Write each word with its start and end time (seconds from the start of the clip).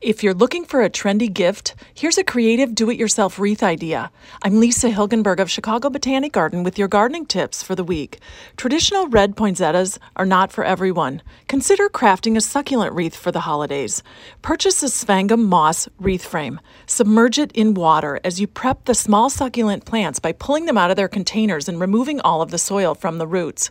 If 0.00 0.22
you're 0.22 0.32
looking 0.32 0.64
for 0.64 0.80
a 0.80 0.88
trendy 0.88 1.30
gift, 1.30 1.74
here's 1.92 2.16
a 2.16 2.24
creative 2.24 2.74
do 2.74 2.88
it 2.88 2.96
yourself 2.96 3.38
wreath 3.38 3.62
idea. 3.62 4.10
I'm 4.40 4.58
Lisa 4.58 4.88
Hilgenberg 4.88 5.40
of 5.40 5.50
Chicago 5.50 5.90
Botanic 5.90 6.32
Garden 6.32 6.62
with 6.62 6.78
your 6.78 6.88
gardening 6.88 7.26
tips 7.26 7.62
for 7.62 7.74
the 7.74 7.84
week. 7.84 8.18
Traditional 8.56 9.08
red 9.08 9.36
poinsettias 9.36 9.98
are 10.16 10.24
not 10.24 10.52
for 10.52 10.64
everyone. 10.64 11.20
Consider 11.48 11.90
crafting 11.90 12.34
a 12.34 12.40
succulent 12.40 12.94
wreath 12.94 13.14
for 13.14 13.30
the 13.30 13.40
holidays. 13.40 14.02
Purchase 14.40 14.82
a 14.82 14.88
Sphagnum 14.88 15.44
moss 15.44 15.86
wreath 15.98 16.24
frame. 16.24 16.60
Submerge 16.86 17.38
it 17.38 17.52
in 17.52 17.74
water 17.74 18.18
as 18.24 18.40
you 18.40 18.46
prep 18.46 18.86
the 18.86 18.94
small 18.94 19.28
succulent 19.28 19.84
plants 19.84 20.18
by 20.18 20.32
pulling 20.32 20.64
them 20.64 20.78
out 20.78 20.90
of 20.90 20.96
their 20.96 21.08
containers 21.08 21.68
and 21.68 21.78
removing 21.78 22.22
all 22.22 22.40
of 22.40 22.50
the 22.50 22.56
soil 22.56 22.94
from 22.94 23.18
the 23.18 23.26
roots. 23.26 23.70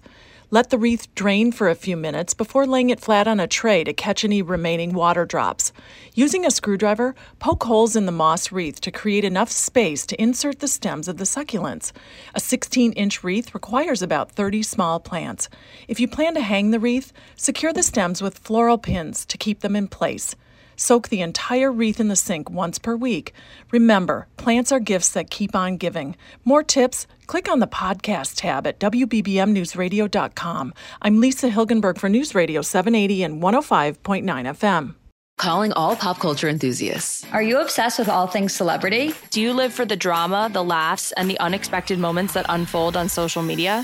Let 0.52 0.72
the 0.72 0.80
wreath 0.80 1.14
drain 1.14 1.52
for 1.52 1.70
a 1.70 1.76
few 1.76 1.96
minutes 1.96 2.34
before 2.34 2.66
laying 2.66 2.90
it 2.90 3.00
flat 3.00 3.28
on 3.28 3.40
a 3.40 3.46
tray 3.46 3.84
to 3.84 3.94
catch 3.94 4.24
any 4.24 4.42
remaining 4.42 4.94
water 4.94 5.24
drops. 5.24 5.72
Using 6.16 6.44
a 6.44 6.50
screwdriver, 6.50 7.14
poke 7.38 7.66
holes 7.66 7.96
in 7.96 8.08
the 8.08 8.12
moss 8.12 8.52
wreath 8.52 8.82
to 8.82 8.90
create 8.90 9.24
enough 9.24 9.52
space 9.52 10.08
to 10.08 10.20
insert 10.20 10.58
the 10.58 10.68
stems 10.68 11.08
of 11.08 11.18
the 11.18 11.24
succulents. 11.24 11.92
A 12.34 12.40
16 12.40 12.94
inch 12.94 13.24
wreath 13.24 13.54
requires 13.54 14.02
about 14.02 14.32
30 14.32 14.64
small 14.64 15.00
plants. 15.00 15.50
If 15.88 16.00
you 16.00 16.08
plan 16.08 16.34
to 16.34 16.42
hang 16.42 16.72
the 16.72 16.80
wreath, 16.80 17.14
secure 17.36 17.72
the 17.72 17.84
stems 17.84 18.20
with 18.20 18.40
floral 18.40 18.80
pins 18.80 19.28
to 19.28 19.38
keep 19.38 19.60
them 19.60 19.76
in 19.76 19.88
place. 19.88 20.36
Soak 20.80 21.10
the 21.10 21.20
entire 21.20 21.74
wreath 21.74 22.00
in 22.00 22.08
the 22.08 22.16
sink 22.16 22.50
once 22.50 22.80
per 22.80 22.96
week. 22.96 23.34
Remember, 23.70 24.28
plants 24.38 24.72
are 24.72 24.80
gifts 24.80 25.10
that 25.10 25.30
keep 25.30 25.54
on 25.54 25.76
giving. 25.76 26.16
More 26.46 26.64
tips? 26.64 27.06
Click 27.28 27.50
on 27.52 27.60
the 27.60 27.68
podcast 27.68 28.36
tab 28.38 28.66
at 28.66 28.80
WBBMNewsRadio.com. 28.80 30.74
I'm 31.02 31.20
Lisa 31.20 31.50
Hilgenberg 31.50 31.98
for 31.98 32.08
News 32.08 32.34
Radio 32.34 32.62
780 32.62 33.24
and 33.24 33.44
105.9 33.44 34.24
FM. 34.24 34.96
Calling 35.38 35.74
all 35.74 35.98
pop 35.98 36.20
culture 36.20 36.48
enthusiasts. 36.48 37.26
Are 37.34 37.44
you 37.44 37.60
obsessed 37.60 38.00
with 38.00 38.08
all 38.08 38.28
things 38.28 38.54
celebrity? 38.54 39.14
Do 39.32 39.42
you 39.42 39.52
live 39.52 39.74
for 39.74 39.84
the 39.84 39.98
drama, 39.98 40.50
the 40.52 40.64
laughs, 40.64 41.12
and 41.12 41.30
the 41.30 41.40
unexpected 41.42 42.00
moments 42.00 42.36
that 42.36 42.46
unfold 42.48 42.96
on 42.96 43.10
social 43.10 43.44
media? 43.44 43.84